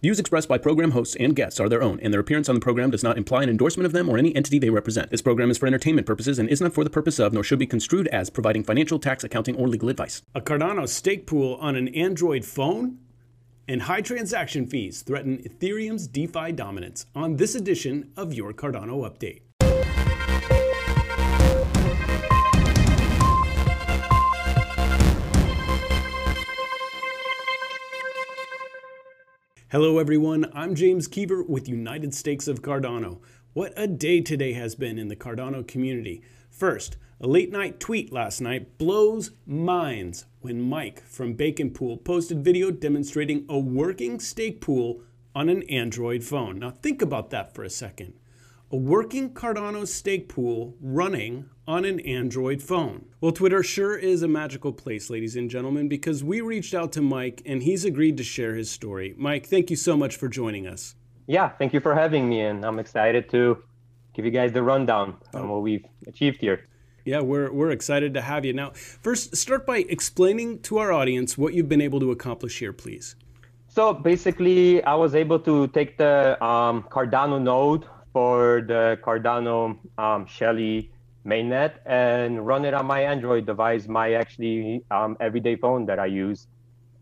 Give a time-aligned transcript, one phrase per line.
[0.00, 2.60] Views expressed by program hosts and guests are their own, and their appearance on the
[2.60, 5.10] program does not imply an endorsement of them or any entity they represent.
[5.10, 7.58] This program is for entertainment purposes and is not for the purpose of, nor should
[7.58, 10.22] be construed as, providing financial, tax, accounting, or legal advice.
[10.36, 12.98] A Cardano stake pool on an Android phone?
[13.66, 19.42] And high transaction fees threaten Ethereum's DeFi dominance on this edition of your Cardano Update.
[29.70, 30.50] Hello, everyone.
[30.54, 33.18] I'm James Keever with United Stakes of Cardano.
[33.52, 36.22] What a day today has been in the Cardano community.
[36.50, 42.42] First, a late night tweet last night blows minds when Mike from Bacon Pool posted
[42.42, 45.02] video demonstrating a working stake pool
[45.34, 46.60] on an Android phone.
[46.60, 48.14] Now, think about that for a second
[48.70, 53.06] a working Cardano stake pool running on an Android phone.
[53.20, 57.00] Well, Twitter sure is a magical place, ladies and gentlemen, because we reached out to
[57.00, 59.14] Mike and he's agreed to share his story.
[59.16, 60.94] Mike, thank you so much for joining us.
[61.26, 63.62] Yeah, thank you for having me, and I'm excited to
[64.12, 66.68] give you guys the rundown on what we've achieved here.
[67.06, 68.52] Yeah, we're, we're excited to have you.
[68.52, 72.74] Now, first, start by explaining to our audience what you've been able to accomplish here,
[72.74, 73.16] please.
[73.68, 80.26] So basically, I was able to take the um, Cardano node for the Cardano um,
[80.26, 80.90] Shelley
[81.24, 86.06] mainnet and run it on my Android device, my actually um, everyday phone that I
[86.06, 86.46] use.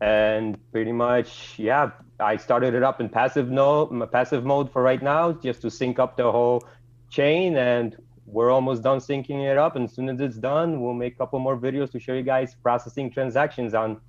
[0.00, 5.02] And pretty much, yeah, I started it up in passive mode, passive mode for right
[5.02, 6.64] now, just to sync up the whole
[7.08, 7.56] chain.
[7.56, 9.76] And we're almost done syncing it up.
[9.76, 12.22] And as soon as it's done, we'll make a couple more videos to show you
[12.22, 14.00] guys processing transactions on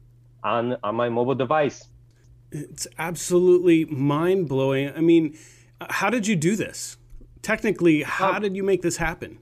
[0.44, 1.88] on on my mobile device.
[2.52, 4.92] It's absolutely mind blowing.
[4.96, 5.38] I mean
[5.90, 6.98] how did you do this?
[7.42, 9.40] Technically, how um, did you make this happen?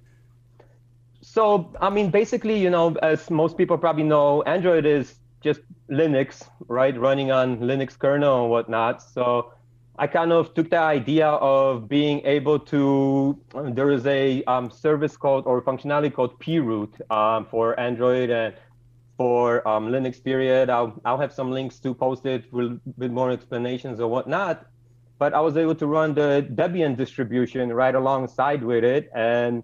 [1.22, 6.48] So, I mean, basically, you know, as most people probably know, Android is just Linux,
[6.68, 6.98] right?
[7.00, 9.02] Running on Linux kernel and whatnot.
[9.02, 9.54] So
[9.98, 15.16] I kind of took the idea of being able to, there is a um, service
[15.16, 18.56] called or functionality called proot um, for Android and
[19.18, 20.70] for um, Linux period.
[20.70, 24.66] I'll, I'll have some links to post it with, with more explanations or whatnot
[25.22, 29.08] but I was able to run the Debian distribution right alongside with it.
[29.14, 29.62] And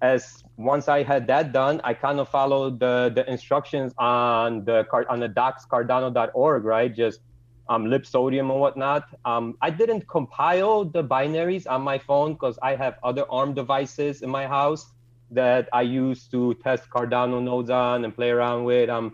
[0.00, 4.86] as once I had that done, I kind of followed the, the instructions on the
[5.10, 6.94] on the docs cardano.org, right?
[6.94, 7.22] Just
[7.68, 9.02] um, libsodium and whatnot.
[9.24, 14.22] Um, I didn't compile the binaries on my phone because I have other ARM devices
[14.22, 14.92] in my house
[15.32, 18.88] that I use to test Cardano nodes on and play around with.
[18.90, 19.06] Um,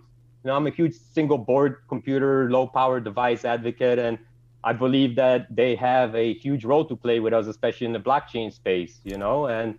[0.45, 4.19] you know, I'm a huge single board computer, low power device advocate, and
[4.63, 8.01] I believe that they have a huge role to play with us, especially in the
[8.01, 9.47] blockchain space, you know.
[9.47, 9.79] And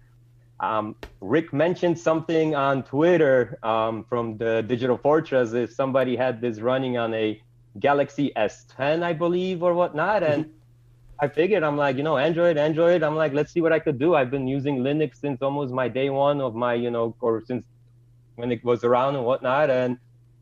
[0.59, 6.59] um, Rick mentioned something on Twitter um, from the Digital Fortress if somebody had this
[6.59, 7.41] running on a
[7.79, 10.23] Galaxy S10, I believe, or whatnot.
[10.23, 10.55] And mm-hmm.
[11.19, 13.03] I figured, I'm like, you know, Android, Android.
[13.03, 14.15] I'm like, let's see what I could do.
[14.15, 17.65] I've been using Linux since almost my day one of my, you know, or since
[18.35, 19.69] when it was around and whatnot.
[19.69, 19.97] And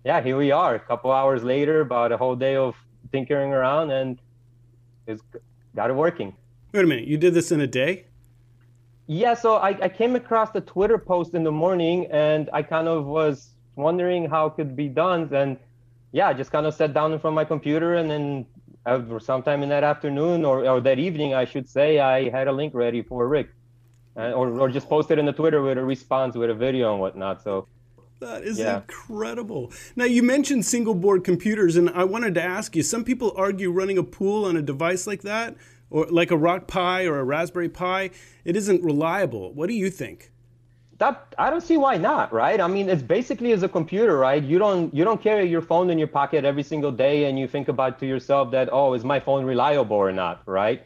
[0.06, 0.76] yeah, here we are.
[0.76, 2.76] A couple hours later, about a whole day of
[3.12, 4.20] tinkering around and
[5.10, 5.24] it's
[5.76, 6.36] got it working.
[6.72, 8.06] Wait a minute, you did this in a day?
[9.08, 12.88] Yeah, so I, I came across the Twitter post in the morning and I kind
[12.88, 15.34] of was wondering how it could be done.
[15.34, 15.58] And
[16.12, 18.46] yeah, I just kind of sat down in front of my computer and then
[18.86, 22.52] uh, sometime in that afternoon or, or that evening, I should say, I had a
[22.52, 23.50] link ready for Rick.
[24.16, 27.00] Uh, or, or just posted in the Twitter with a response with a video and
[27.00, 27.42] whatnot.
[27.42, 27.68] So
[28.20, 28.78] that is yeah.
[28.78, 29.72] incredible.
[29.96, 33.72] Now, you mentioned single board computers, and I wanted to ask you some people argue
[33.72, 35.56] running a pool on a device like that,
[35.90, 38.12] or like a Rock Pi or a Raspberry Pi,
[38.46, 39.54] it isn't reliable.
[39.54, 40.32] What do you think?
[40.98, 42.60] That I don't see why not, right?
[42.60, 44.44] I mean, it's basically as a computer, right?
[44.44, 47.48] You don't you don't carry your phone in your pocket every single day, and you
[47.48, 50.86] think about to yourself that oh, is my phone reliable or not, right?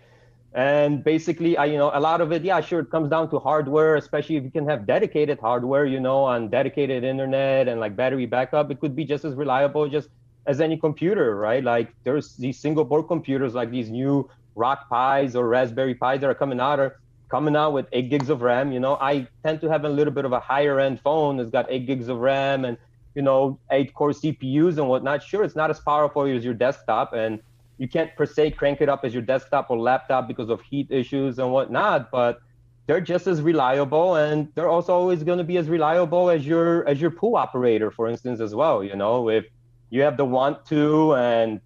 [0.55, 3.39] And basically I, you know a lot of it yeah sure it comes down to
[3.39, 7.95] hardware especially if you can have dedicated hardware you know on dedicated internet and like
[7.95, 10.09] battery backup it could be just as reliable just
[10.45, 11.63] as any computer right?
[11.63, 16.29] Like there's these single board computers like these new rock pis or raspberry pis that
[16.29, 16.99] are coming out are
[17.31, 18.95] coming out with eight gigs of ram you know?
[19.01, 21.87] I tend to have a little bit of a higher end phone that's got eight
[21.87, 22.77] gigs of ram and
[23.15, 25.23] you know eight core cpus and whatnot.
[25.23, 27.41] Sure it's not as powerful as your desktop and
[27.77, 30.87] you can't per se crank it up as your desktop or laptop because of heat
[30.89, 32.41] issues and whatnot, but
[32.85, 36.87] they're just as reliable and they're also always going to be as reliable as your
[36.87, 38.83] as your pool operator, for instance, as well.
[38.83, 39.45] You know, if
[39.89, 41.61] you have the want to and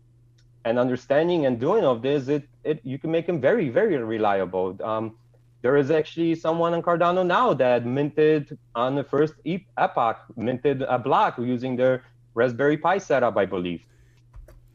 [0.65, 4.77] and understanding and doing of this, it it you can make them very very reliable.
[4.83, 5.15] Um,
[5.63, 10.99] there is actually someone on Cardano now that minted on the first epoch, minted a
[10.99, 12.03] block using their
[12.35, 13.83] Raspberry Pi setup, I believe.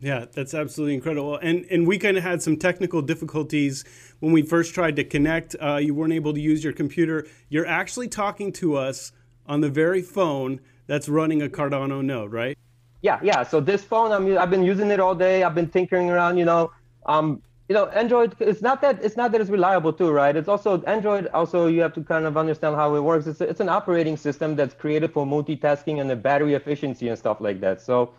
[0.02, 1.36] Yeah, that's absolutely incredible.
[1.36, 3.84] And and we kind of had some technical difficulties
[4.18, 5.54] when we first tried to connect.
[5.62, 7.24] Uh, you weren't able to use your computer.
[7.48, 9.12] You're actually talking to us
[9.46, 12.58] on the very phone that's running a Cardano node, right?
[13.02, 13.44] Yeah, yeah.
[13.44, 15.44] So this phone, I mean, I've been using it all day.
[15.44, 16.36] I've been tinkering around.
[16.36, 16.72] You know,
[17.06, 18.34] um, you know, Android.
[18.40, 20.34] It's not that it's not that it's reliable too, right?
[20.34, 21.28] It's also Android.
[21.28, 23.28] Also, you have to kind of understand how it works.
[23.28, 27.40] It's it's an operating system that's created for multitasking and the battery efficiency and stuff
[27.40, 27.80] like that.
[27.80, 28.14] So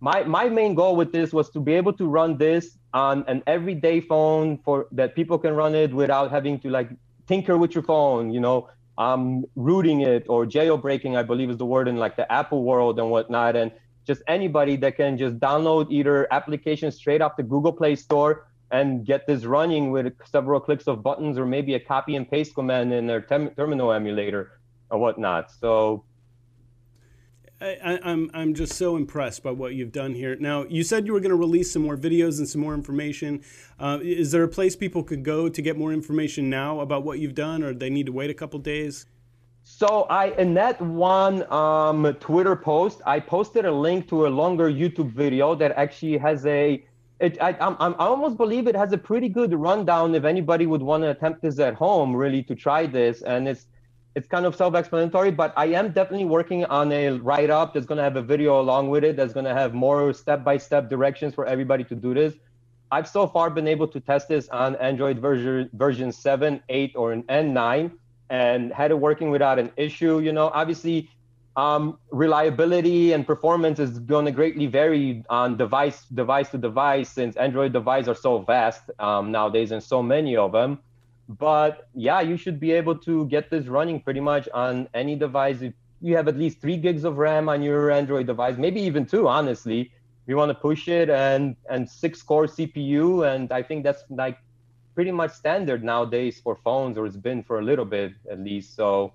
[0.00, 3.42] my my main goal with this was to be able to run this on an
[3.46, 6.90] everyday phone for that people can run it without having to like
[7.26, 8.68] tinker with your phone you know?
[8.98, 12.98] Um rooting it or jailbreaking i believe is the word in like the apple world
[12.98, 13.56] and whatnot.
[13.56, 13.70] And
[14.06, 19.04] just anybody that can just download either application straight off the google play store and
[19.04, 22.92] get this running with several clicks of buttons or maybe a copy and paste command
[22.92, 24.60] in their terminal emulator
[24.90, 25.50] or whatnot.
[25.50, 26.04] So
[27.60, 30.34] I, am I'm, I'm just so impressed by what you've done here.
[30.36, 33.42] Now, you said you were going to release some more videos and some more information.
[33.78, 37.18] Uh, is there a place people could go to get more information now about what
[37.18, 39.06] you've done, or they need to wait a couple days?
[39.62, 44.70] So I in that one um, Twitter post, I posted a link to a longer
[44.70, 46.82] YouTube video that actually has a.
[47.20, 50.80] It, I, I'm, I almost believe it has a pretty good rundown if anybody would
[50.80, 53.66] want to attempt this at home, really to try this, and it's
[54.14, 58.02] it's kind of self-explanatory, but I am definitely working on a write-up that's going to
[58.02, 61.84] have a video along with it that's going to have more step-by-step directions for everybody
[61.84, 62.34] to do this.
[62.90, 67.12] I've so far been able to test this on Android version version 7, 8, or
[67.12, 67.92] an N9
[68.30, 70.18] and had it working without an issue.
[70.18, 71.08] You know, obviously,
[71.56, 77.36] um, reliability and performance is going to greatly vary on device device to device since
[77.36, 80.80] Android devices are so vast um, nowadays and so many of them
[81.38, 85.62] but yeah, you should be able to get this running pretty much on any device.
[85.62, 89.06] If you have at least three gigs of RAM on your Android device, maybe even
[89.06, 89.92] two, honestly.
[90.26, 94.38] You want to push it and and six core CPU, and I think that's like
[94.94, 98.76] pretty much standard nowadays for phones, or it's been for a little bit at least.
[98.76, 99.12] So,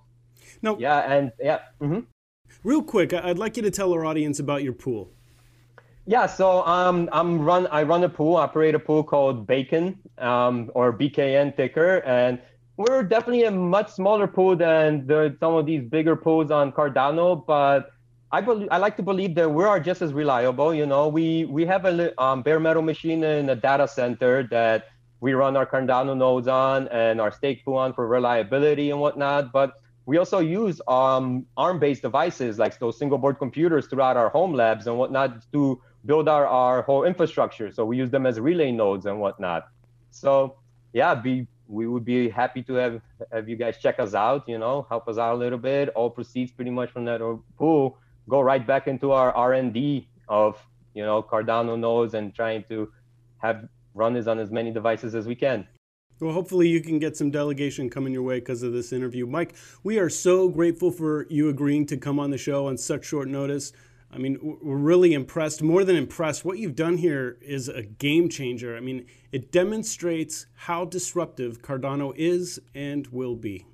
[0.61, 1.59] no, yeah, and yeah.
[1.81, 1.99] Mm-hmm.
[2.63, 5.11] Real quick, I'd like you to tell our audience about your pool.
[6.07, 7.65] Yeah, so um, I'm run.
[7.67, 12.39] I run a pool, operate a pool called Bacon um, or BKN ticker, and
[12.77, 17.43] we're definitely a much smaller pool than the, some of these bigger pools on Cardano.
[17.43, 17.89] But
[18.31, 20.75] I believe I like to believe that we are just as reliable.
[20.75, 24.89] You know, we we have a um, bare metal machine in a data center that
[25.21, 29.51] we run our Cardano nodes on and our stake pool on for reliability and whatnot.
[29.51, 29.73] But
[30.05, 34.85] we also use um, ARM-based devices like those single board computers throughout our home labs
[34.85, 37.71] and whatnot to build our, our whole infrastructure.
[37.71, 39.67] So we use them as relay nodes and whatnot.
[40.11, 40.57] So
[40.93, 44.47] yeah, be we would be happy to have have you guys check us out.
[44.47, 45.89] You know, help us out a little bit.
[45.89, 47.21] All proceeds pretty much from that
[47.57, 47.97] pool
[48.29, 50.57] go right back into our R and D of
[50.93, 52.91] you know Cardano nodes and trying to
[53.37, 55.67] have run this on as many devices as we can.
[56.21, 59.25] Well, hopefully you can get some delegation coming your way because of this interview.
[59.25, 59.53] Mike,
[59.83, 63.27] we are so grateful for you agreeing to come on the show on such short
[63.27, 63.73] notice.
[64.15, 66.45] I mean, we're really impressed, more than impressed.
[66.45, 68.77] What you've done here is a game changer.
[68.77, 73.65] I mean, it demonstrates how disruptive Cardano is and will be.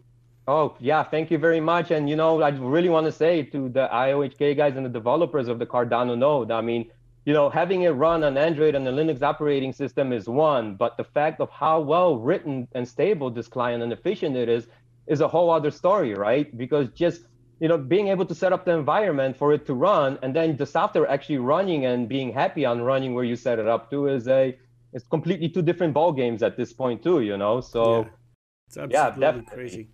[0.47, 1.91] Oh, yeah, thank you very much.
[1.91, 5.47] And, you know, I really want to say to the IOHK guys and the developers
[5.47, 6.89] of the Cardano node, I mean,
[7.25, 10.97] you know, having it run on Android and the Linux operating system is one, but
[10.97, 14.67] the fact of how well written and stable this client and efficient it is,
[15.05, 16.57] is a whole other story, right?
[16.57, 17.25] Because just
[17.61, 20.57] you know, being able to set up the environment for it to run, and then
[20.57, 24.07] the software actually running and being happy on running where you set it up to
[24.07, 24.57] is a
[24.93, 27.21] it's completely two different ball games at this point too.
[27.21, 28.07] You know, so yeah,
[28.67, 29.89] it's absolutely yeah, crazy.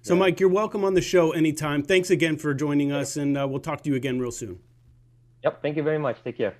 [0.00, 0.20] So, yeah.
[0.20, 1.82] Mike, you're welcome on the show anytime.
[1.82, 4.60] Thanks again for joining us, and uh, we'll talk to you again real soon.
[5.44, 5.60] Yep.
[5.60, 6.24] Thank you very much.
[6.24, 6.56] Take care.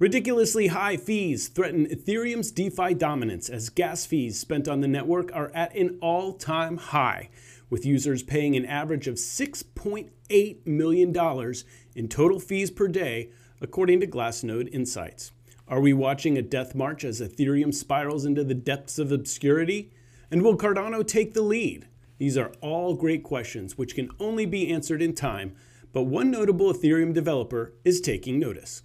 [0.00, 5.52] Ridiculously high fees threaten Ethereum's DeFi dominance as gas fees spent on the network are
[5.54, 7.28] at an all time high
[7.70, 11.54] with users paying an average of $6.8 million
[11.94, 13.30] in total fees per day,
[13.60, 15.32] according to Glassnode Insights.
[15.68, 19.90] Are we watching a death march as Ethereum spirals into the depths of obscurity?
[20.30, 21.88] And will Cardano take the lead?
[22.18, 25.56] These are all great questions which can only be answered in time,
[25.92, 28.82] but one notable Ethereum developer is taking notice.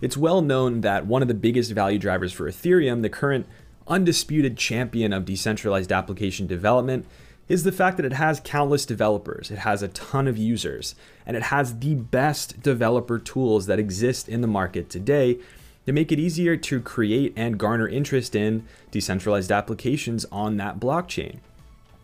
[0.00, 3.46] It's well known that one of the biggest value drivers for Ethereum, the current
[3.86, 7.06] undisputed champion of decentralized application development,
[7.50, 10.94] is the fact that it has countless developers, it has a ton of users,
[11.26, 15.36] and it has the best developer tools that exist in the market today
[15.84, 21.40] to make it easier to create and garner interest in decentralized applications on that blockchain.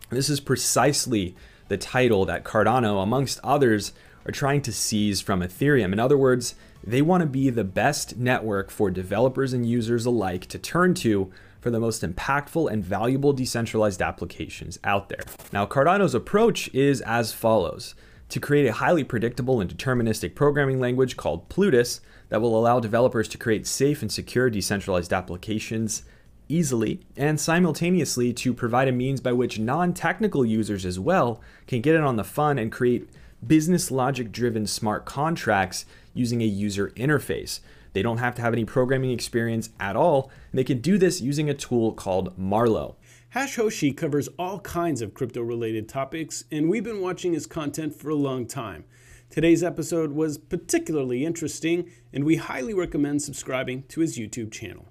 [0.09, 1.33] This is precisely
[1.69, 3.93] the title that Cardano, amongst others,
[4.25, 5.93] are trying to seize from Ethereum.
[5.93, 6.55] In other words,
[6.87, 11.29] They want to be the best network for developers and users alike to turn to
[11.59, 15.19] for the most impactful and valuable decentralized applications out there.
[15.51, 17.93] Now, Cardano's approach is as follows
[18.29, 23.27] to create a highly predictable and deterministic programming language called Plutus that will allow developers
[23.29, 26.03] to create safe and secure decentralized applications
[26.47, 31.81] easily, and simultaneously to provide a means by which non technical users as well can
[31.81, 33.09] get in on the fun and create
[33.45, 37.59] business logic driven smart contracts using a user interface.
[37.93, 41.21] They don't have to have any programming experience at all, and they can do this
[41.21, 42.95] using a tool called Marlowe.
[43.35, 48.09] Hashoshi covers all kinds of crypto related topics, and we've been watching his content for
[48.09, 48.85] a long time.
[49.29, 54.87] Today's episode was particularly interesting, and we highly recommend subscribing to his YouTube channel.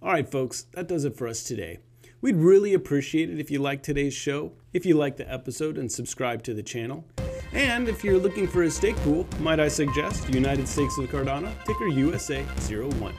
[0.00, 1.78] All right, folks, that does it for us today.
[2.20, 5.92] We'd really appreciate it if you liked today's show, if you liked the episode and
[5.92, 7.04] subscribe to the channel.
[7.52, 11.52] And if you're looking for a stake pool, might I suggest United Stakes of Cardano,
[11.66, 13.12] ticker USA01.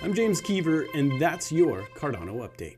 [0.00, 2.76] I'm James Keever, and that's your Cardano Update.